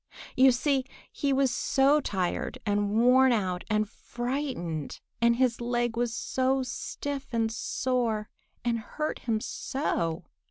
You 0.35 0.51
see 0.51 0.83
he 1.11 1.31
was 1.31 1.51
so 1.53 1.99
tired 2.01 2.57
and 2.65 2.89
worn 2.99 3.31
out 3.31 3.63
and 3.69 3.87
frightened, 3.87 4.99
and 5.21 5.35
his 5.35 5.61
leg 5.61 5.95
was 5.95 6.11
so 6.11 6.63
stiff 6.63 7.27
and 7.31 7.51
sore 7.51 8.27
and 8.65 8.79
hurt 8.79 9.19
him 9.19 9.39
so! 9.39 10.23